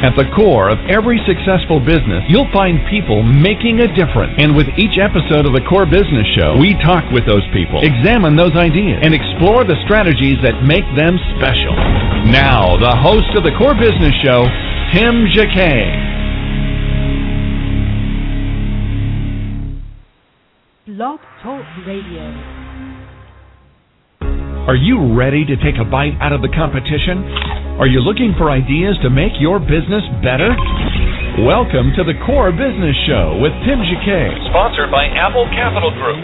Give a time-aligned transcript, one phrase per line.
[0.00, 4.32] At the core of every successful business, you'll find people making a difference.
[4.40, 8.32] And with each episode of the Core Business Show, we talk with those people, examine
[8.32, 11.76] those ideas, and explore the strategies that make them special.
[12.32, 14.48] Now, the host of the Core Business Show,
[14.96, 15.92] Tim Jacquet.
[20.96, 22.59] Blog Talk Radio.
[24.68, 27.24] Are you ready to take a bite out of the competition?
[27.80, 30.52] Are you looking for ideas to make your business better?
[31.48, 36.20] Welcome to the Core Business Show with Tim Jacquet, sponsored by Apple Capital Group.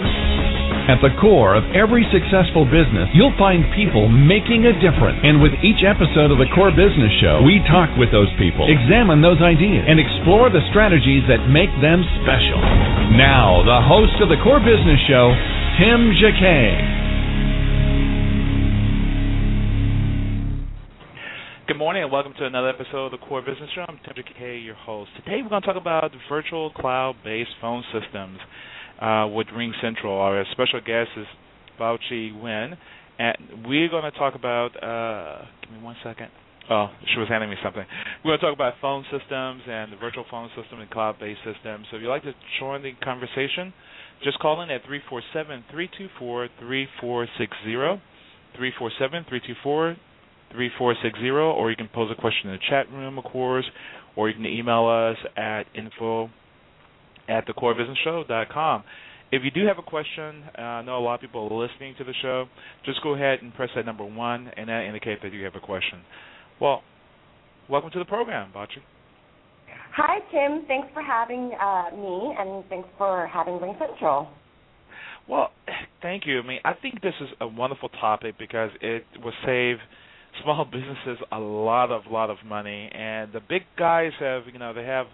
[0.85, 5.17] At the core of every successful business, you'll find people making a difference.
[5.25, 9.25] And with each episode of the Core Business Show, we talk with those people, examine
[9.25, 12.61] those ideas, and explore the strategies that make them special.
[13.17, 15.33] Now, the host of the Core Business Show,
[15.81, 16.96] Tim Jacquet.
[21.67, 23.85] Good morning and welcome to another episode of the Core Business Show.
[23.89, 25.11] I'm Tim Jacquet, your host.
[25.17, 28.39] Today we're going to talk about virtual cloud-based phone systems
[29.03, 30.15] uh, with RingCentral.
[30.17, 31.27] Our special guest is
[31.77, 32.77] Bauchi Nguyen,
[33.19, 33.37] and
[33.67, 34.81] we're going to talk about.
[34.81, 36.29] Uh, give me one second.
[36.71, 37.85] Oh, she was handing me something.
[38.25, 41.87] We're going to talk about phone systems and the virtual phone system and cloud-based systems.
[41.91, 43.75] So if you'd like to join the conversation,
[44.23, 48.01] just call in at 347-324-3460, 347-324
[48.57, 50.01] 3460,
[50.55, 53.67] or you can pose a question in the chat room, of course,
[54.17, 56.31] or you can email us at info
[57.29, 58.85] at thecorebusinessshow.com.
[59.33, 61.95] If you do have a question, uh, I know a lot of people are listening
[61.99, 62.47] to the show,
[62.85, 65.61] just go ahead and press that number one, and that indicates that you have a
[65.61, 66.01] question.
[66.61, 66.83] Well,
[67.69, 68.83] welcome to the program, Bachi.
[69.97, 70.65] Hi, Tim.
[70.69, 74.29] Thanks for having uh, me, and thanks for having Ring Central.
[75.29, 75.51] Well,
[76.03, 76.41] thank you.
[76.41, 79.79] I mean, I think this is a wonderful topic because it will save–
[80.43, 84.73] small businesses a lot of lot of money, and the big guys have you know
[84.73, 85.07] they have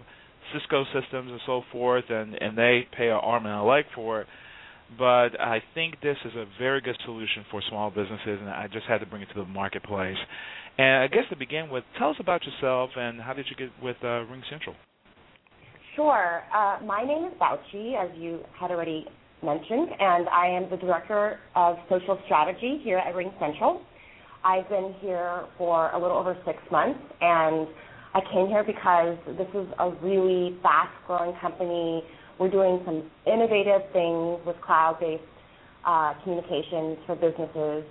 [0.53, 4.21] Cisco systems and so forth, and and they pay an arm and a leg for
[4.21, 4.27] it.
[4.97, 8.85] But I think this is a very good solution for small businesses, and I just
[8.85, 10.17] had to bring it to the marketplace.
[10.77, 13.69] And I guess to begin with, tell us about yourself and how did you get
[13.81, 14.75] with uh, RingCentral?
[15.95, 16.43] Sure.
[16.55, 19.05] Uh, my name is Bauchi, as you had already
[19.43, 23.81] mentioned, and I am the director of social strategy here at RingCentral.
[24.43, 27.67] I've been here for a little over six months, and
[28.13, 32.03] I came here because this is a really fast-growing company.
[32.39, 35.23] We're doing some innovative things with cloud-based
[35.85, 37.83] uh, communications for businesses,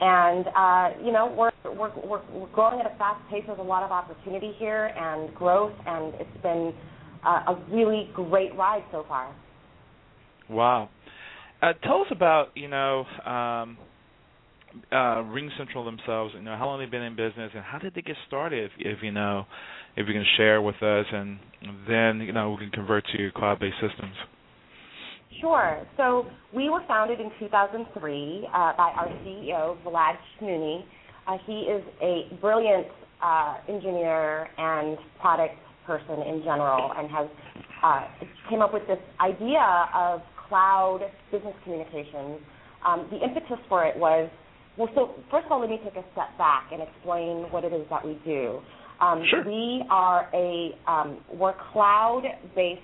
[0.00, 3.42] and uh, you know we're, we're we're growing at a fast pace.
[3.46, 6.74] There's a lot of opportunity here and growth, and it's been
[7.24, 9.34] uh, a really great ride so far.
[10.50, 10.90] Wow.
[11.62, 13.78] Uh, tell us about you know um,
[14.90, 18.02] uh, RingCentral themselves, you know, how long they've been in business and how did they
[18.02, 18.64] get started?
[18.64, 19.46] If, if you know,
[19.96, 21.38] if you can share with us, and
[21.88, 24.14] then you know we can convert to cloud-based systems.
[25.40, 25.86] Sure.
[25.96, 30.84] So we were founded in 2003 uh, by our CEO Vlad Shmunis.
[31.26, 32.86] Uh, he is a brilliant
[33.22, 35.54] uh, engineer and product
[35.86, 37.28] person in general, and has
[37.82, 38.06] uh,
[38.48, 42.40] came up with this idea of cloud business communications.
[42.86, 44.30] Um, the impetus for it was
[44.76, 47.72] well, so first of all, let me take a step back and explain what it
[47.72, 48.60] is that we do.
[49.00, 49.44] Um, sure.
[49.44, 52.80] We are a um, we're cloud-based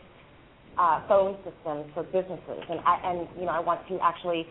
[0.79, 4.47] uh, phone systems for businesses, and I, and you know I want to actually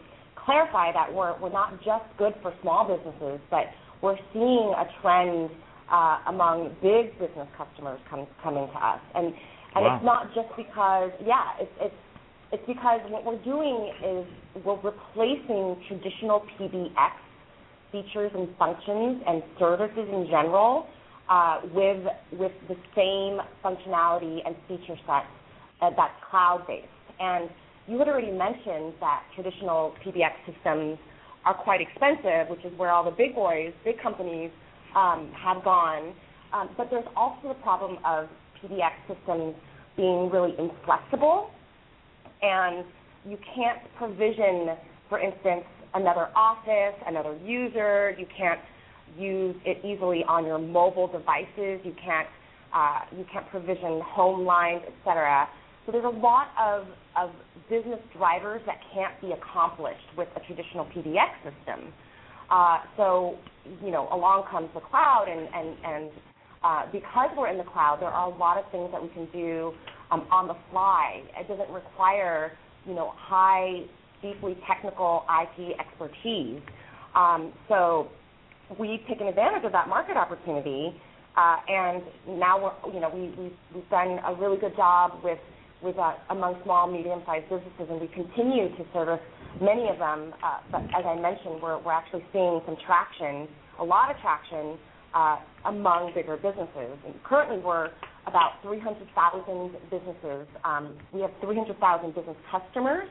[0.46, 3.66] clarify that we're we're not just good for small businesses, but
[4.02, 5.50] we're seeing a trend
[5.92, 9.28] uh, among big business customers come, coming to us, and
[9.76, 9.96] and wow.
[9.96, 11.96] it's not just because yeah, it's it's
[12.52, 14.26] it's because what we're doing is
[14.66, 17.12] we're replacing traditional PBX
[17.92, 20.88] features and functions and services in general
[21.30, 25.26] uh, with with the same functionality and feature set
[25.82, 26.88] uh, that's cloud based.
[27.20, 27.50] And
[27.88, 30.98] you had already mentioned that traditional PBX systems
[31.46, 34.52] are quite expensive, which is where all the big boys, big companies
[34.96, 36.14] um, have gone.
[36.54, 38.28] Um, but there's also the problem of
[38.62, 39.56] PBX systems
[39.96, 41.52] being really inflexible,
[42.42, 42.86] and
[43.26, 44.76] you can't provision,
[45.10, 48.16] for instance, another office, another user.
[48.18, 48.60] You can't
[49.18, 51.82] use it easily on your mobile devices.
[51.84, 52.28] You can't
[52.74, 55.48] uh, you can't provision home lines, etc.
[55.86, 56.86] So there's a lot of,
[57.18, 57.32] of
[57.68, 61.92] business drivers that can't be accomplished with a traditional PBX system.
[62.52, 63.38] Uh, so
[63.84, 66.12] you know, along comes the cloud, and and and
[66.64, 69.28] uh, because we're in the cloud, there are a lot of things that we can
[69.32, 69.74] do
[70.12, 71.22] um, on the fly.
[71.38, 72.52] It doesn't require,
[72.86, 73.84] you know, high,
[74.22, 76.62] deeply technical IT expertise.
[77.16, 78.10] Um, so
[78.80, 80.94] we've taken advantage of that market opportunity,
[81.38, 82.04] uh, and
[82.40, 85.40] now we're, you know, we, we've, we've done a really good job with
[85.82, 89.22] with uh, among small, medium-sized businesses, and we continue to service
[89.62, 90.34] many of them.
[90.44, 93.48] Uh, but as I mentioned, we're we're actually seeing some traction,
[93.80, 94.78] a lot of traction
[95.14, 96.98] uh, among bigger businesses.
[97.06, 97.90] And currently, we're
[98.28, 100.48] about 300,000 businesses.
[100.64, 103.10] Um, we have 300,000 business customers,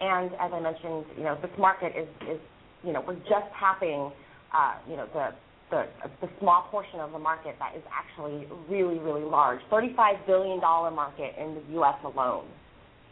[0.00, 2.40] and as I mentioned, you know, this market is, is
[2.82, 4.10] you know, we're just tapping,
[4.52, 5.30] uh, you know, the
[5.70, 5.86] the,
[6.20, 9.60] the small portion of the market that is actually really, really large.
[9.72, 11.94] $35 billion market in the U.S.
[12.04, 12.46] alone.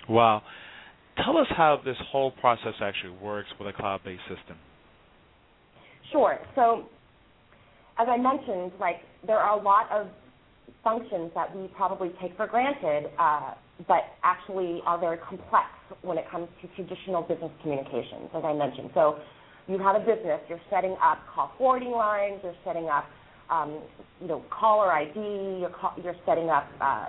[0.09, 0.43] Wow.
[1.25, 4.57] Tell us how this whole process actually works with a cloud-based system.
[6.13, 6.39] Sure.
[6.55, 6.85] So
[7.99, 8.97] as I mentioned, like
[9.27, 10.07] there are a lot of
[10.85, 13.55] functions that we probably take for granted, uh,
[13.89, 15.67] but actually are very complex
[16.03, 18.91] when it comes to traditional business communications, as I mentioned.
[18.95, 19.19] So
[19.69, 23.07] you have a business, you're setting up call forwarding lines, you're setting up,
[23.51, 23.83] um,
[24.21, 25.15] you know, caller ID,
[25.61, 27.07] you're, call, you're setting up, uh,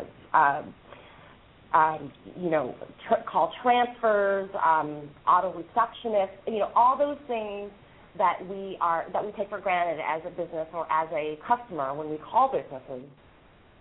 [1.73, 1.97] uh,
[2.37, 2.75] you know,
[3.07, 7.71] tr- call transfers, um, auto receptionist, you know, all those things
[8.17, 11.93] that we are that we take for granted as a business or as a customer
[11.95, 13.09] when we call businesses.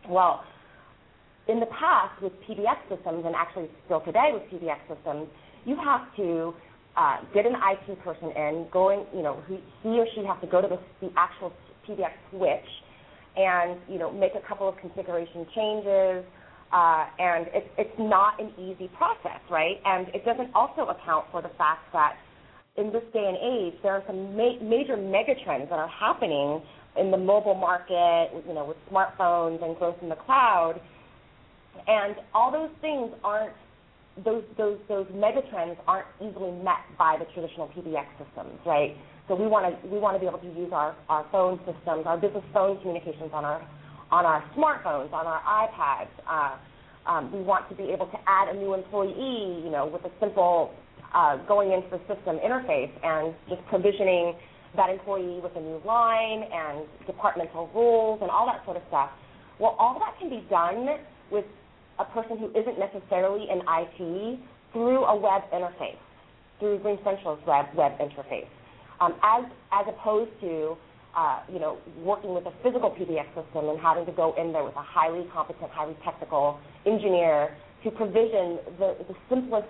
[0.09, 0.45] Well,
[1.49, 5.29] in the past with PBX systems, and actually still today with PBX systems,
[5.65, 6.55] you have to
[6.97, 10.61] uh, get an IT person in, going, you know, he, or she has to go
[10.61, 11.53] to the, the actual
[11.89, 12.71] PBX switch
[13.37, 16.25] and, you know, make a couple of configuration changes.
[16.73, 19.77] Uh, and it's it's not an easy process, right?
[19.85, 22.17] And it doesn't also account for the fact that
[22.79, 26.63] in this day and age, there are some ma- major megatrends that are happening
[26.97, 30.81] in the mobile market, you know, with smartphones and growth in the cloud,
[31.87, 33.55] and all those things aren't
[34.25, 38.95] those those those megatrends aren't easily met by the traditional PBX systems, right?
[39.29, 42.05] So we want to we want to be able to use our our phone systems,
[42.07, 43.67] our business phone communications on our
[44.11, 46.13] on our smartphones, on our iPads.
[46.29, 46.57] Uh,
[47.05, 50.11] um, we want to be able to add a new employee, you know, with a
[50.21, 50.73] simple
[51.15, 54.35] uh, going into the system interface and just provisioning
[54.77, 59.11] that employee with a new line and departmental rules and all that sort of stuff.
[59.59, 60.87] Well, all that can be done
[61.31, 61.45] with
[61.99, 64.39] a person who isn't necessarily in IT
[64.73, 66.01] through a web interface,
[66.59, 68.49] through RingCentral's web web interface,
[69.01, 70.77] um, as as opposed to
[71.17, 74.65] uh, you know working with a physical PBX system and having to go in there
[74.65, 77.55] with a highly competent, highly technical engineer
[77.85, 79.69] to provision the, the simplest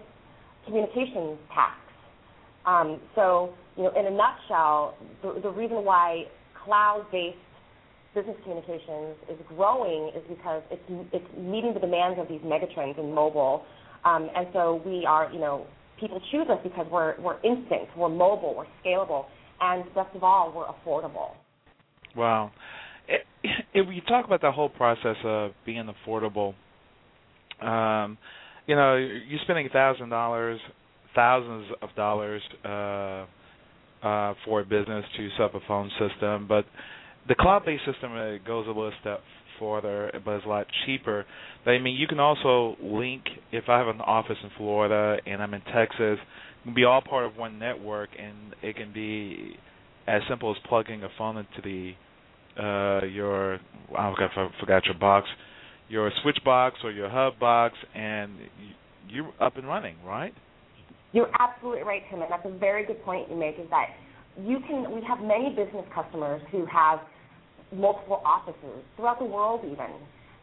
[0.66, 1.78] communications tasks.
[2.64, 6.24] Um, so, you know, in a nutshell, the, the reason why
[6.64, 7.36] cloud-based
[8.14, 10.82] business communications is growing is because it's
[11.12, 13.64] it's meeting the demands of these megatrends in mobile,
[14.04, 15.66] um, and so we are, you know,
[15.98, 19.26] people choose us because we're we're instant, we're mobile, we're scalable,
[19.60, 21.30] and best of all, we're affordable.
[22.16, 22.50] Wow.
[23.74, 26.54] If you talk about the whole process of being affordable,
[27.60, 28.16] um,
[28.66, 30.60] you know, you're spending thousand dollars,
[31.14, 33.26] thousands of dollars uh,
[34.02, 36.64] uh, for a business to set up a phone system, but
[37.28, 39.20] the cloud-based system uh, goes a little step
[39.60, 41.24] further, but it's a lot cheaper.
[41.64, 43.22] But I mean, you can also link.
[43.52, 47.00] If I have an office in Florida and I'm in Texas, it can be all
[47.00, 49.56] part of one network, and it can be
[50.08, 51.92] as simple as plugging a phone into the
[52.60, 53.60] uh, your
[53.96, 54.12] I
[54.60, 55.28] forgot your box
[55.92, 58.32] your switch box or your hub box, and
[59.08, 60.32] you're up and running, right?
[61.12, 63.58] You're absolutely right, Tim, and that's a very good point you make.
[63.58, 63.88] Is that
[64.40, 64.90] you can?
[64.94, 67.00] We have many business customers who have
[67.72, 69.92] multiple offices throughout the world, even.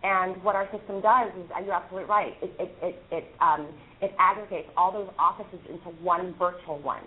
[0.01, 2.33] And what our system does is, you're absolutely right.
[2.41, 3.67] It it it it, um,
[4.01, 7.03] it aggregates all those offices into one virtual one.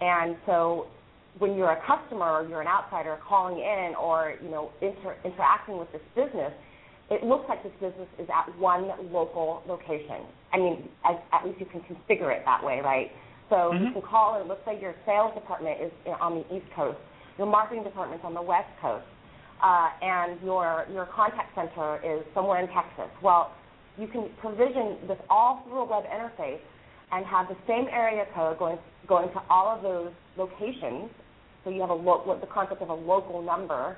[0.00, 0.86] And so,
[1.38, 5.78] when you're a customer or you're an outsider calling in or you know inter- interacting
[5.78, 6.52] with this business,
[7.10, 10.26] it looks like this business is at one local location.
[10.52, 13.10] I mean, as, at least you can configure it that way, right?
[13.48, 13.84] So mm-hmm.
[13.84, 14.46] you can call it.
[14.46, 16.98] Let's say your sales department is on the East Coast,
[17.38, 19.06] your marketing department is on the West Coast,
[19.62, 23.10] uh, and your your contact center is somewhere in Texas.
[23.22, 23.52] Well,
[23.96, 26.60] you can provision this all through a web interface
[27.10, 31.10] and have the same area code going going to all of those locations.
[31.64, 33.96] So you have a lo- the concept of a local number,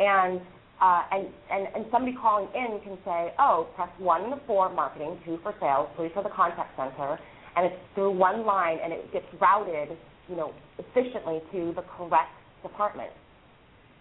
[0.00, 0.40] and
[0.80, 5.38] uh, and, and, and somebody calling in can say, oh, press 1 for marketing, 2
[5.42, 7.18] for sales, 3 for the contact center,
[7.56, 9.96] and it's through one line and it gets routed,
[10.28, 12.30] you know, efficiently to the correct
[12.62, 13.10] department.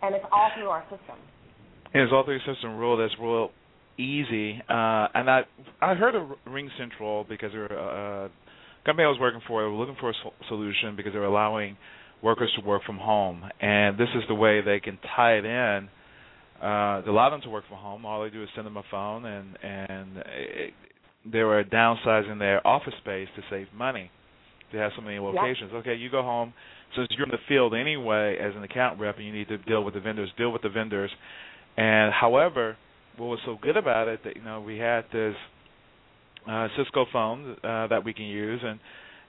[0.01, 1.17] And it's all through our system.
[1.93, 3.49] It's all through system rule that's real
[3.97, 4.61] easy.
[4.69, 5.41] Uh, and I
[5.81, 8.29] I heard of Ring Central because they were uh, a
[8.85, 9.63] company I was working for.
[9.63, 11.77] They were looking for a sol- solution because they were allowing
[12.21, 15.89] workers to work from home, and this is the way they can tie it in.
[16.61, 18.05] Uh, they allow them to work from home.
[18.05, 20.73] All they do is send them a phone, and and it,
[21.31, 24.09] they were downsizing their office space to save money.
[24.71, 25.71] They have so many locations.
[25.73, 26.53] Okay, you go home.
[26.95, 29.83] Since you're in the field anyway as an account rep, and you need to deal
[29.83, 31.11] with the vendors, deal with the vendors.
[31.75, 32.75] And however,
[33.17, 35.35] what was so good about it that you know we had this
[36.49, 38.79] uh, Cisco phone uh, that we can use, and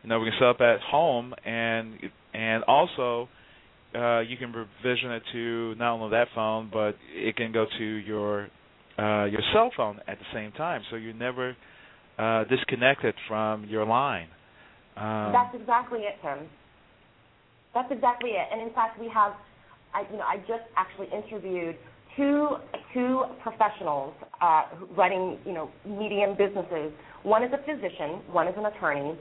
[0.02, 1.94] you know we can set up at home, and
[2.32, 3.28] and also
[3.94, 7.84] uh, you can provision it to not only that phone, but it can go to
[7.84, 8.48] your
[8.98, 11.56] uh, your cell phone at the same time, so you're never
[12.18, 14.28] uh, disconnected from your line.
[14.96, 16.48] Um, That's exactly it, Tim.
[17.74, 18.48] That's exactly it.
[18.50, 19.32] And in fact, we have,
[19.94, 21.76] I, you know, I just actually interviewed
[22.16, 22.56] two
[22.92, 24.62] two professionals uh,
[24.96, 26.92] running, you know, medium businesses.
[27.22, 29.16] One is a physician, one is an attorney,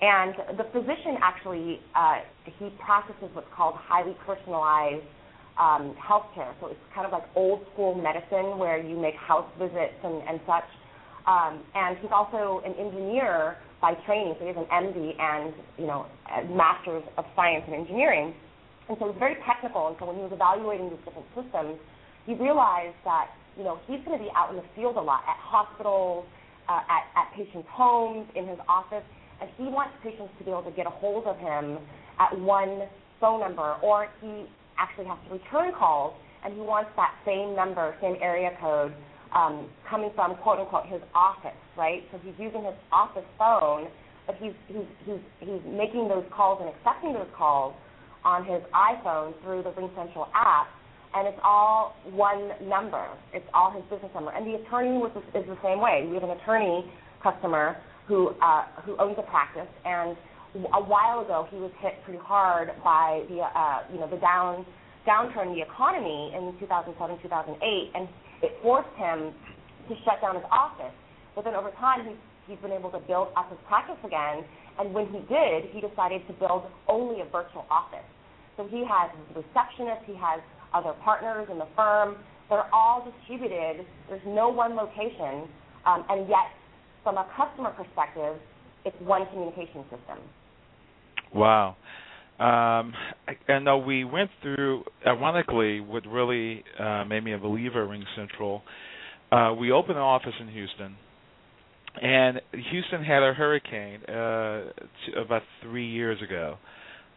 [0.00, 5.04] and the physician actually uh, he practices what's called highly personalized
[5.58, 6.52] um, healthcare.
[6.60, 10.40] So it's kind of like old school medicine where you make house visits and, and
[10.46, 10.68] such.
[11.26, 15.86] Um, and he's also an engineer by training, so he has an MD and you
[15.86, 18.34] know a Master's of Science in Engineering.
[18.88, 19.88] And so he's very technical.
[19.88, 21.80] And so when he was evaluating these different systems,
[22.26, 25.24] he realized that you know he's going to be out in the field a lot
[25.26, 26.26] at hospitals,
[26.68, 29.04] uh, at, at patients' homes, in his office,
[29.40, 31.78] and he wants patients to be able to get a hold of him
[32.18, 32.82] at one
[33.20, 34.46] phone number, or he
[34.78, 36.14] actually has to return calls,
[36.44, 38.92] and he wants that same number, same area code
[39.34, 42.02] um, coming from quote unquote his office, right?
[42.12, 43.88] So he's using his office phone,
[44.26, 47.74] but he's he's he's he's making those calls and accepting those calls
[48.24, 50.66] on his iPhone through the RingCentral app,
[51.14, 53.06] and it's all one number.
[53.32, 54.30] It's all his business number.
[54.32, 56.06] And the attorney was is the same way.
[56.08, 56.90] We have an attorney
[57.22, 57.76] customer
[58.06, 60.16] who uh, who owns a practice, and
[60.54, 64.64] a while ago he was hit pretty hard by the uh, you know the down
[65.06, 68.08] downturn in the economy in 2007 2008, and
[68.42, 69.32] it forced him
[69.88, 70.92] to shut down his office.
[71.34, 74.42] But then over time, he's, he's been able to build up his practice again.
[74.78, 78.04] And when he did, he decided to build only a virtual office.
[78.56, 80.40] So he has his receptionist, he has
[80.74, 82.16] other partners in the firm.
[82.48, 83.86] They're all distributed.
[84.08, 85.48] There's no one location,
[85.84, 86.50] um, and yet,
[87.06, 88.34] from a customer perspective,
[88.84, 90.18] it's one communication system.
[91.32, 91.76] Wow.
[92.40, 92.94] Um,
[93.48, 98.04] I know we went through, ironically, what really uh, made me a believer in Ring
[98.16, 98.62] Central.
[99.30, 100.96] Uh, we opened an office in Houston,
[102.02, 102.40] and
[102.72, 104.72] Houston had a hurricane uh,
[105.06, 106.56] t- about three years ago.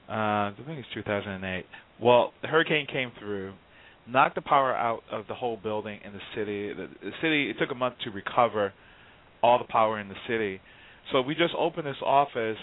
[0.08, 1.66] Uh, I think it's 2008.
[2.00, 3.54] Well, the hurricane came through,
[4.08, 6.74] knocked the power out of the whole building in the city.
[6.74, 8.72] The, the city it took a month to recover
[9.42, 10.60] all the power in the city.
[11.12, 12.58] So we just opened this office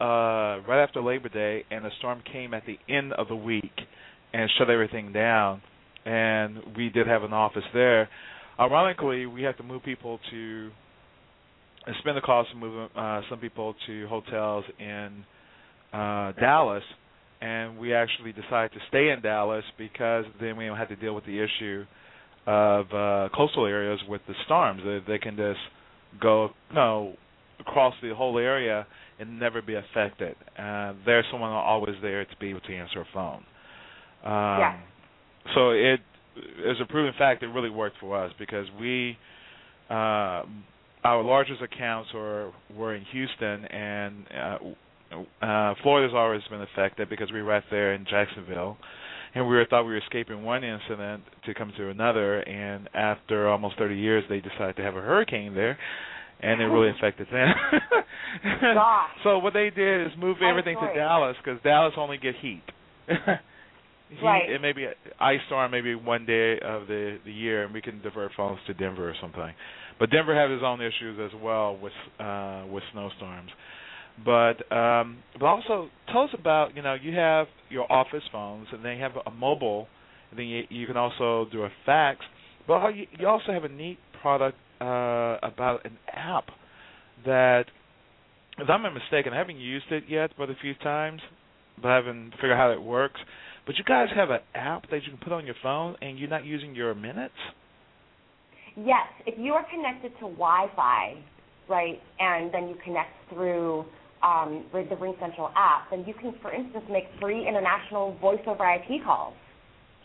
[0.00, 3.72] uh, right after Labor Day, and the storm came at the end of the week
[4.32, 5.62] and shut everything down.
[6.04, 8.08] And we did have an office there.
[8.60, 10.70] Ironically, we had to move people to
[11.86, 15.24] and spend the cost of moving uh, some people to hotels in
[15.92, 16.82] uh, Dallas,
[17.40, 21.14] and we actually decided to stay in Dallas because then we don't have to deal
[21.14, 21.84] with the issue
[22.46, 24.82] of uh, coastal areas with the storms.
[24.84, 25.60] They, they can just
[26.20, 27.14] go, you know,
[27.60, 28.86] across the whole area
[29.18, 30.36] and never be affected.
[30.58, 33.44] Uh, there's someone always there to be able to answer a phone.
[34.24, 34.78] Um, Yeah.
[35.54, 36.00] So it
[36.64, 37.42] is a proven fact.
[37.42, 39.16] It really worked for us because we,
[39.88, 40.42] uh,
[41.04, 44.26] our largest accounts were were in Houston and.
[44.34, 44.58] Uh,
[45.40, 48.76] uh, Florida's always been affected because we were right there in Jacksonville,
[49.36, 52.38] and we were thought we were escaping one incident to come to another.
[52.40, 55.78] And after almost 30 years, they decided to have a hurricane there,
[56.40, 57.54] and it really affected them.
[59.24, 60.94] So what they did is move I'm everything to.
[60.94, 62.62] Dallas because Dallas only get heat.
[63.08, 64.48] heat Right.
[64.48, 67.80] It may be an ice storm maybe one day of the the year, and we
[67.80, 69.52] can divert phones to Denver or something.
[69.98, 73.50] But Denver has its own issues as well with uh, with snowstorms.
[74.24, 78.84] But um, but also tell us about you know you have your office phones and
[78.84, 79.88] then you have a mobile,
[80.30, 82.20] and then you, you can also do a fax.
[82.66, 86.46] But you, you also have a neat product uh, about an app
[87.24, 87.64] that,
[88.58, 91.20] if I'm not mistaken, I haven't used it yet, but a few times,
[91.80, 93.20] but I haven't figured out how it works.
[93.66, 96.28] But you guys have an app that you can put on your phone, and you're
[96.28, 97.34] not using your minutes.
[98.76, 101.16] Yes, if you are connected to Wi-Fi,
[101.68, 103.84] right, and then you connect through
[104.26, 108.64] um, with the RingCentral app, then you can, for instance, make free international voice over
[108.66, 109.34] IP calls,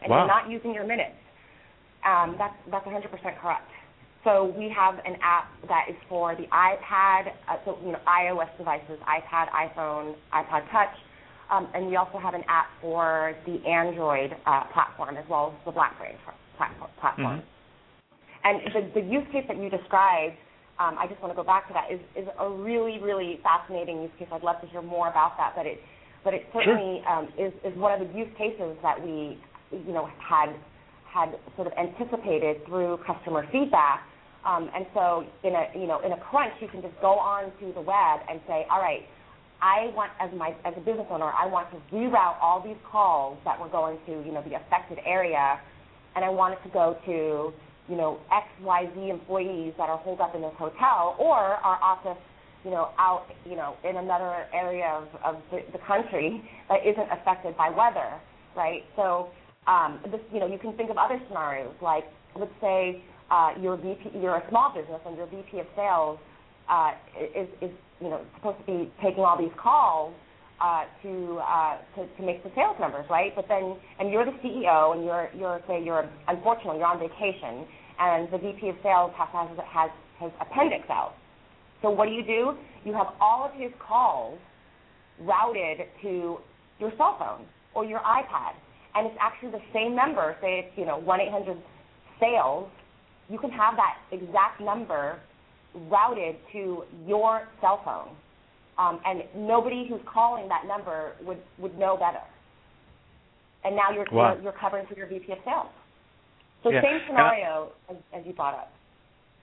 [0.01, 0.19] and Wow.
[0.19, 1.17] you're not using your minutes.
[2.05, 3.09] Um, that's that's 100%
[3.41, 3.69] correct.
[4.23, 8.55] So we have an app that is for the iPad, uh, so you know iOS
[8.57, 10.95] devices, iPad, iPhone, iPod Touch,
[11.49, 15.65] um, and we also have an app for the Android uh, platform as well as
[15.65, 16.15] the BlackBerry
[16.99, 17.41] platform.
[17.41, 17.47] Mm-hmm.
[18.43, 20.35] And the, the use case that you described,
[20.79, 24.01] um, I just want to go back to that, is, is a really, really fascinating
[24.01, 24.27] use case.
[24.31, 25.79] I'd love to hear more about that, but it,
[26.23, 27.09] but it certainly sure.
[27.09, 29.37] um, is, is one of the use cases that we,
[29.71, 30.53] you know, had
[31.11, 34.01] had sort of anticipated through customer feedback.
[34.47, 37.51] Um, and so, in a you know, in a crunch, you can just go on
[37.59, 39.01] to the web and say, all right,
[39.61, 43.37] I want as my as a business owner, I want to reroute all these calls
[43.45, 45.59] that were going to you know the affected area,
[46.15, 47.53] and I want it to go to
[47.91, 52.17] you know, XYZ employees that are holed up in this hotel or our office,
[52.63, 57.11] you know, out, you know, in another area of, of the, the country that isn't
[57.11, 58.17] affected by weather,
[58.55, 58.83] right?
[58.95, 59.27] So,
[59.67, 62.05] um, this, you know, you can think of other scenarios like,
[62.39, 66.17] let's say uh, you're, VP, you're a small business and your VP of sales
[66.69, 66.91] uh,
[67.35, 70.13] is, is, you know, supposed to be taking all these calls
[70.61, 73.33] uh, to, uh, to to make the sales numbers, right?
[73.35, 77.65] But then, and you're the CEO, and you're you're say you're unfortunately you're on vacation,
[77.99, 79.89] and the VP of sales has has, has
[80.19, 81.15] his appendix out.
[81.81, 82.53] So what do you do?
[82.85, 84.37] You have all of his calls
[85.19, 86.37] routed to
[86.79, 88.53] your cell phone or your iPad,
[88.93, 90.37] and it's actually the same number.
[90.41, 91.57] Say it's you know one eight hundred
[92.19, 92.69] sales.
[93.29, 95.19] You can have that exact number
[95.89, 98.15] routed to your cell phone
[98.81, 102.23] um, and nobody who's calling that number would would know better.
[103.63, 104.33] And now you're wow.
[104.33, 105.67] you're, you're covering for your VP of sales.
[106.63, 106.81] So yeah.
[106.81, 108.71] same scenario I, as, as you brought up.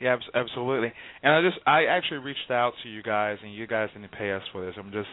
[0.01, 0.93] Yeah, absolutely.
[1.23, 4.33] And I just I actually reached out to you guys, and you guys didn't pay
[4.33, 4.75] us for this.
[4.79, 5.09] I'm just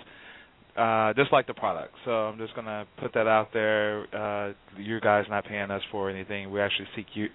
[0.77, 1.93] uh, just like the product.
[2.05, 4.07] So I'm just gonna put that out there.
[4.13, 6.51] Uh, you guys not paying us for anything.
[6.51, 7.27] We actually seek you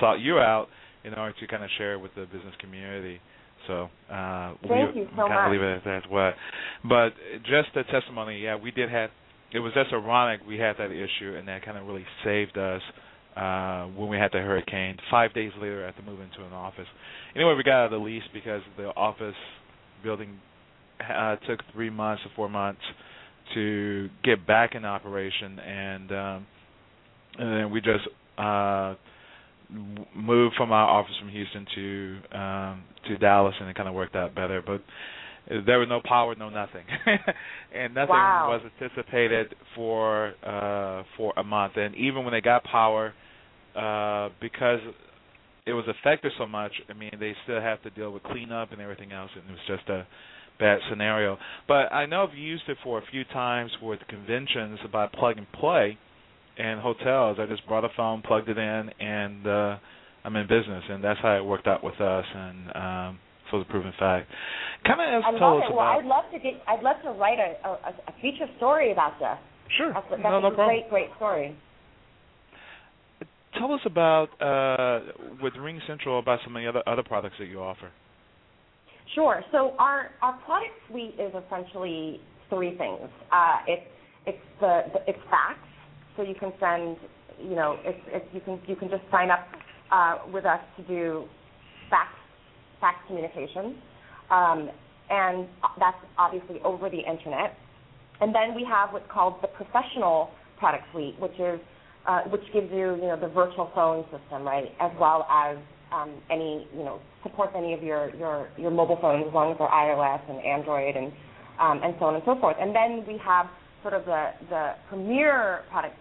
[0.00, 0.68] sought you out
[1.04, 3.20] in order to kind of share with the business community.
[3.66, 5.50] So uh, Thank we you so much.
[5.50, 6.10] leave it at that.
[6.10, 6.34] What,
[6.88, 7.10] but
[7.44, 9.10] just the testimony, yeah, we did have.
[9.52, 12.82] It was just ironic we had that issue, and that kind of really saved us
[13.36, 14.96] uh, when we had the hurricane.
[15.10, 16.86] Five days later, I had to move into an office.
[17.34, 19.34] Anyway, we got out of the lease because the office
[20.02, 20.40] building
[21.00, 22.80] uh, took three months or four months
[23.54, 26.46] to get back in operation, and um,
[27.38, 28.06] and then we just.
[28.38, 28.94] Uh,
[29.70, 34.14] moved from our office from Houston to um to Dallas and it kind of worked
[34.14, 34.82] out better but
[35.64, 36.84] there was no power no nothing.
[37.74, 38.48] And nothing wow.
[38.48, 41.74] was anticipated for uh for a month.
[41.76, 43.12] And even when they got power
[43.74, 44.80] uh because
[45.66, 48.80] it was affected so much I mean they still have to deal with cleanup and
[48.80, 50.06] everything else and it was just a
[50.58, 51.38] bad scenario.
[51.68, 55.50] But I know I've used it for a few times with conventions about plug and
[55.52, 55.98] play
[56.58, 57.38] and hotels.
[57.40, 59.76] I just brought a phone, plugged it in, and uh,
[60.24, 60.84] I'm in business.
[60.88, 62.24] And that's how it worked out with us.
[62.34, 63.18] And um,
[63.50, 64.28] so it's a proven fact.
[64.86, 65.72] Kind of I tell love us it.
[65.72, 65.76] about.
[65.76, 66.54] Well, I'd love to get.
[66.66, 67.72] I'd love to write a, a,
[68.08, 69.38] a feature story about this.
[69.76, 69.92] Sure.
[69.92, 70.66] That's, that's no, a no problem.
[70.68, 71.56] great, great story.
[73.58, 77.46] Tell us about uh, with Ring Central about some of the other other products that
[77.46, 77.90] you offer.
[79.14, 79.42] Sure.
[79.50, 83.08] So our our product suite is essentially three things.
[83.32, 83.86] Uh, it's
[84.26, 85.58] it's the, the it's fax,
[86.16, 86.96] so you can send
[87.42, 87.76] you know
[88.32, 89.46] you can you can just sign up
[89.90, 91.24] uh, with us to do
[91.90, 92.08] fax
[92.80, 93.76] fax communication,
[94.30, 94.70] um,
[95.10, 95.46] and
[95.78, 97.56] that's obviously over the internet.
[98.20, 101.60] And then we have what's called the professional product suite, which is
[102.06, 105.56] uh, which gives you you know the virtual phone system, right, as well as
[105.92, 109.58] um, any you know supports any of your your your mobile phones as long as
[109.58, 111.12] they're iOS and Android and
[111.60, 112.56] um, and so on and so forth.
[112.60, 113.46] And then we have
[113.86, 115.94] sort of the the premier product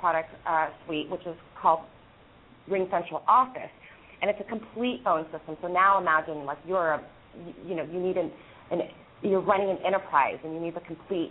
[0.00, 1.80] product uh, suite, which is called
[2.66, 3.70] Ring Central Office,
[4.20, 5.56] and it's a complete phone system.
[5.62, 7.00] So now imagine like you're a
[7.64, 8.32] you know you need an,
[8.72, 8.80] an
[9.22, 11.30] you're running an enterprise and you need the complete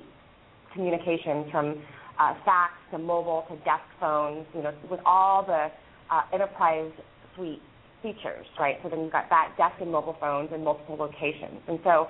[0.74, 1.82] communications from
[2.18, 5.68] uh, fax to mobile to desk phones, you know, with all the
[6.10, 6.92] uh, enterprise
[7.36, 7.62] suite
[8.02, 8.78] features, right?
[8.82, 12.08] So then you've got that desk and mobile phones in multiple locations, and so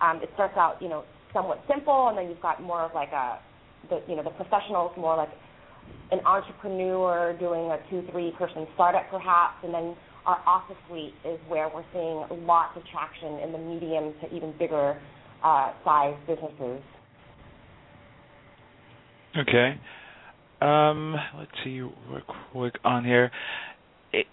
[0.00, 1.04] um, it starts out, you know,
[1.34, 3.38] somewhat simple, and then you've got more of like a,
[3.90, 5.30] the you know, the professionals more like
[6.10, 9.94] an entrepreneur doing a two, three person startup perhaps, and then
[10.24, 14.54] our office suite is where we're seeing lots of traction in the medium to even
[14.58, 14.98] bigger
[15.42, 16.80] uh, size businesses.
[19.36, 19.78] Okay.
[20.62, 23.30] Um, let's see real quick on here.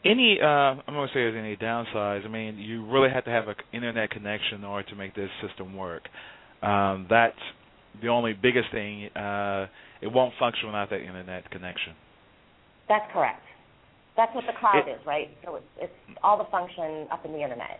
[0.06, 2.24] Any, uh, I'm going to say there's any downsides.
[2.24, 5.30] I mean, you really have to have an internet connection in order to make this
[5.46, 6.04] system work.
[6.62, 7.38] Um, that's
[8.02, 9.08] the only biggest thing.
[9.15, 9.67] Uh,
[10.02, 11.93] it won't function without that internet connection.
[12.88, 13.43] That's correct.
[14.17, 15.30] That's what the cloud it, is, right?
[15.45, 17.80] So it's it's all the function up in the internet.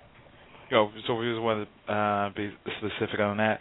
[0.74, 3.60] Oh, so we just want to uh, be specific on that.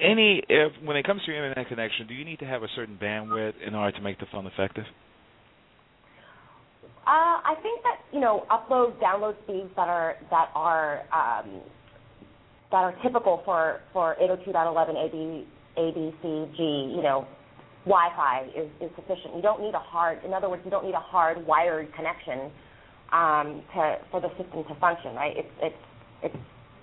[0.00, 2.68] Any, if when it comes to your internet connection, do you need to have a
[2.74, 4.84] certain bandwidth in order to make the phone effective?
[7.06, 11.60] Uh, I think that you know upload download speeds that are that are um,
[12.70, 15.46] that are typical for for 802.11
[15.78, 17.26] ABCG, you know,
[17.86, 19.36] Wi-Fi is, is sufficient.
[19.36, 22.50] You don't need a hard, in other words, you don't need a hard wired connection
[23.12, 25.36] um, to for the system to function, right?
[25.36, 25.82] It's it's
[26.22, 26.36] it's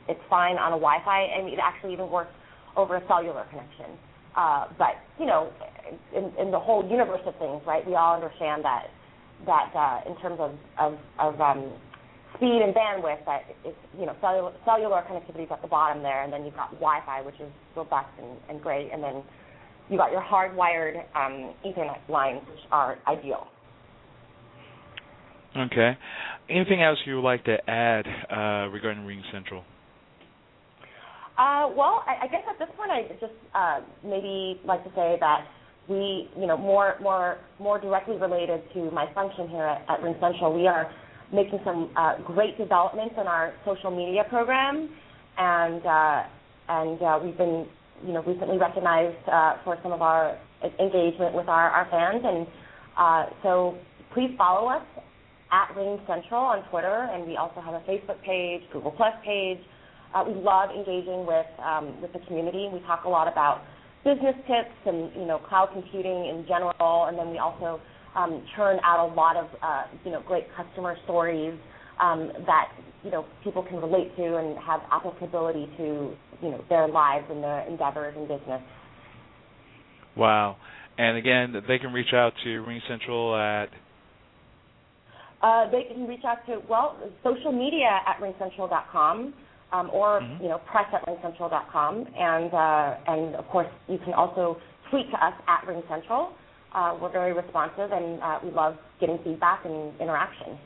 [0.07, 2.33] it's fine on a Wi-Fi, and it actually even works
[2.75, 3.97] over a cellular connection.
[4.35, 5.51] Uh, but you know,
[6.15, 7.85] in, in the whole universe of things, right?
[7.85, 8.87] We all understand that
[9.45, 11.71] that uh, in terms of of, of um,
[12.37, 13.43] speed and bandwidth, that
[13.97, 17.21] you know cellular, cellular connectivity is at the bottom there, and then you've got Wi-Fi,
[17.21, 19.23] which is robust and, and great, and then
[19.89, 23.47] you've got your hardwired um, Ethernet lines, which are ideal.
[25.57, 25.97] Okay.
[26.49, 29.63] Anything else you would like to add uh, regarding RingCentral?
[31.37, 35.17] Uh, well, I, I, guess at this point, I just uh, maybe like to say
[35.19, 35.45] that
[35.87, 40.55] we, you know, more more more directly related to my function here at, at RingCentral,
[40.55, 40.91] we are
[41.33, 44.89] making some uh, great developments in our social media program,
[45.37, 46.23] and uh,
[46.69, 47.67] and uh, we've been
[48.05, 50.37] you know recently recognized uh, for some of our
[50.79, 52.47] engagement with our, our fans, and
[52.97, 53.77] uh, so
[54.13, 54.83] please follow us
[55.51, 59.59] at RingCentral on Twitter, and we also have a Facebook page, Google Plus page.
[60.13, 62.69] Uh, we love engaging with um, with the community.
[62.71, 63.61] We talk a lot about
[64.03, 67.81] business tips and you know cloud computing in general, and then we also
[68.15, 71.57] um, churn out a lot of uh, you know great customer stories
[72.01, 72.71] um, that
[73.03, 77.43] you know people can relate to and have applicability to you know their lives and
[77.43, 78.61] their endeavors and business.
[80.15, 80.57] Wow!
[80.97, 83.69] And again, they can reach out to RingCentral at.
[85.41, 89.33] Uh, they can reach out to well, social media at ringcentral.com.
[89.73, 90.43] Um, or mm-hmm.
[90.43, 94.57] you know press at ringcentral.com and uh, and of course you can also
[94.91, 96.33] tweet to us at ringcentral
[96.75, 100.57] uh, we're very responsive and uh, we love getting feedback and interaction.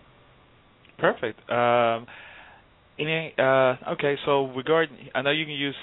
[0.98, 1.40] Perfect.
[1.50, 2.08] Um,
[3.00, 4.16] any uh, okay?
[4.26, 5.76] So regarding, I know you can use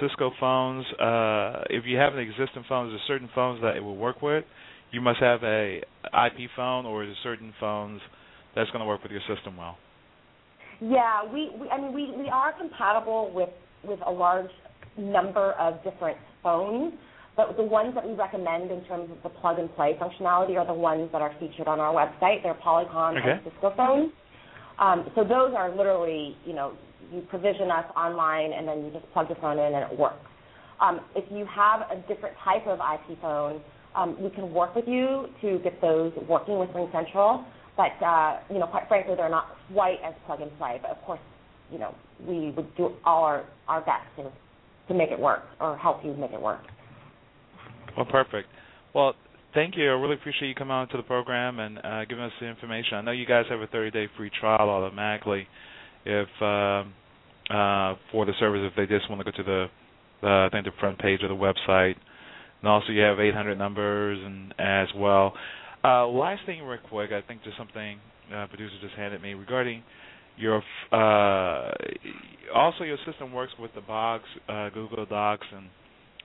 [0.00, 0.84] Cisco phones.
[1.00, 4.44] Uh, if you have an existing phone, there's certain phones that it will work with.
[4.90, 8.00] You must have a IP phone, or is certain phones
[8.56, 9.76] that's going to work with your system well.
[10.80, 13.50] Yeah, we, we I mean we we are compatible with
[13.84, 14.50] with a large
[14.98, 16.94] number of different phones.
[17.36, 20.66] But the ones that we recommend in terms of the plug and play functionality are
[20.66, 22.42] the ones that are featured on our website.
[22.42, 23.30] They're Polycom okay.
[23.32, 24.12] and Cisco phones.
[24.78, 26.74] Um, so those are literally, you know,
[27.12, 30.26] you provision us online and then you just plug the phone in and it works.
[30.80, 33.60] Um, if you have a different type of IP phone,
[33.94, 37.44] um, we can work with you to get those working with RingCentral.
[37.76, 40.78] But uh, you know, quite frankly, they're not quite as plug and play.
[40.80, 41.20] But of course,
[41.70, 41.94] you know,
[42.26, 44.30] we would do all our, our best to
[44.88, 46.60] to make it work or help you make it work.
[47.96, 48.48] Well, perfect.
[48.94, 49.14] Well,
[49.54, 49.84] thank you.
[49.84, 52.94] I really appreciate you coming on to the program and uh, giving us the information.
[52.98, 55.46] I know you guys have a 30-day free trial automatically
[56.04, 56.84] if uh,
[57.50, 59.66] uh, for the service if they just want to go to the
[60.22, 61.96] I think the front page of the website,
[62.60, 65.34] and also you have 800 numbers and as well.
[65.84, 67.98] Uh, last thing, real quick, I think just something
[68.34, 69.82] uh, producer just handed me regarding
[70.38, 71.70] your uh,
[72.54, 75.66] also your system works with the Box, uh, Google Docs, and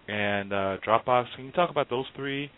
[0.10, 1.26] and uh, Dropbox.
[1.36, 2.50] Can you talk about those three?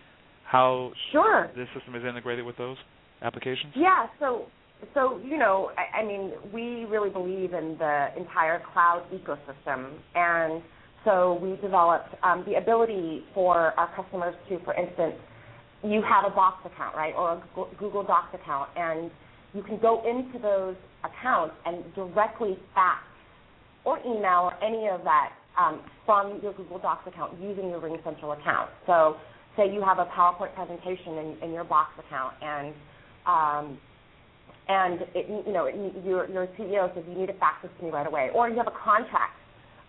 [0.45, 2.77] How sure this system is integrated with those
[3.21, 3.73] applications?
[3.75, 4.07] Yeah.
[4.19, 4.47] So
[4.93, 10.61] so you know, I, I mean, we really believe in the entire cloud ecosystem, and
[11.05, 15.15] so we developed um, the ability for our customers to, for instance,
[15.83, 17.43] you have a Box account, right, or a
[17.79, 19.09] Google Docs account, and
[19.53, 23.01] you can go into those accounts and directly fax
[23.83, 28.39] or email or any of that um, from your Google Docs account using your RingCentral
[28.39, 28.69] account.
[28.85, 29.17] So,
[29.57, 32.73] say you have a PowerPoint presentation in, in your Box account, and
[33.25, 33.77] um,
[34.67, 37.85] and it, you know it, your your CEO says you need to fax this to
[37.85, 39.37] me right away, or you have a contract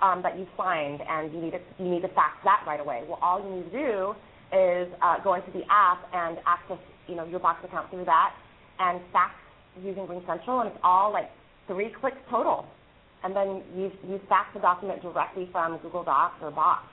[0.01, 3.03] um, that you signed and you need to you need to fax that right away.
[3.09, 4.15] Well, all you need to do
[4.53, 8.35] is uh, go into the app and access you know your Box account through that
[8.79, 9.35] and fax
[9.83, 11.31] using RingCentral, and it's all like
[11.67, 12.67] three clicks total
[13.25, 16.85] and then you you fax the document directly from Google Docs or Box.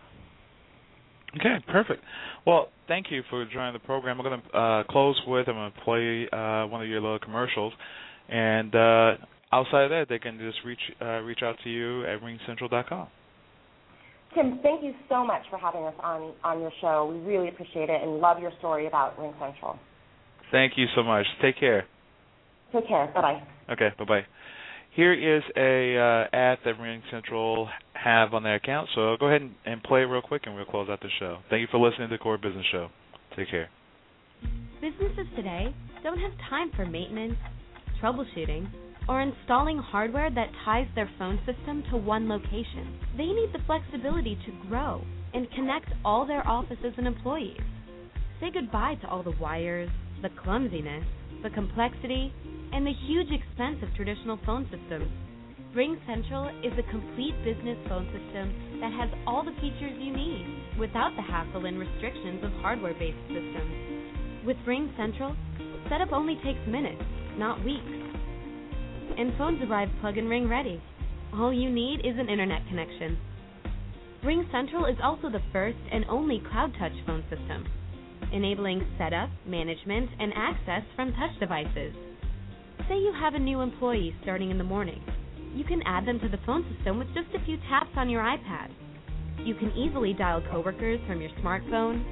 [1.40, 2.04] Okay, perfect.
[2.46, 4.18] Well, thank you for joining the program.
[4.18, 7.20] We're going to uh, close with I'm going to play uh, one of your little
[7.20, 7.74] commercials,
[8.30, 9.14] and uh,
[9.52, 13.08] outside of that, they can just reach uh, reach out to you at ringcentral.com.
[14.36, 17.12] Tim, thank you so much for having us on on your show.
[17.12, 19.78] We really appreciate it and love your story about RingCentral.
[20.52, 21.26] Thank you so much.
[21.42, 21.86] Take care.
[22.72, 23.12] Take care.
[23.14, 23.44] Bye bye.
[23.74, 24.26] Okay, bye bye.
[25.00, 29.42] Here is a uh, ad that Ring Central have on their account, so go ahead
[29.42, 31.38] and, and play it real quick, and we'll close out the show.
[31.50, 32.90] Thank you for listening to the Core Business Show.
[33.34, 33.70] Take care.
[34.82, 37.36] Businesses today don't have time for maintenance,
[38.04, 38.68] troubleshooting,
[39.08, 43.00] or installing hardware that ties their phone system to one location.
[43.16, 45.02] They need the flexibility to grow
[45.34, 47.62] and connect all their offices and employees.
[48.42, 49.90] Say goodbye to all the wires,
[50.22, 51.06] the clumsiness,
[51.42, 52.34] the complexity,
[52.74, 55.10] and the huge expense of traditional phone systems.
[55.76, 60.80] Ring Central is a complete business phone system that has all the features you need
[60.80, 64.46] without the hassle and restrictions of hardware based systems.
[64.46, 65.36] With Ring Central,
[65.90, 67.04] setup only takes minutes,
[67.38, 67.86] not weeks.
[69.18, 70.82] And phones arrive plug and ring ready.
[71.34, 73.20] All you need is an internet connection.
[74.24, 77.66] Ring Central is also the first and only cloud touch phone system,
[78.34, 81.94] enabling setup, management, and access from touch devices.
[82.88, 85.02] Say you have a new employee starting in the morning.
[85.54, 88.24] You can add them to the phone system with just a few taps on your
[88.24, 88.70] iPad.
[89.46, 92.04] You can easily dial coworkers from your smartphone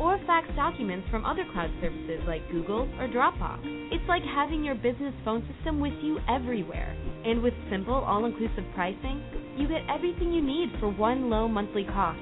[0.00, 3.60] or fax documents from other cloud services like Google or Dropbox.
[3.92, 6.96] It's like having your business phone system with you everywhere.
[7.24, 9.22] And with simple, all inclusive pricing,
[9.56, 12.20] you get everything you need for one low monthly cost.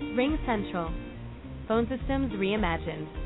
[0.00, 0.92] Ring Central.
[1.68, 3.25] Phone systems reimagined.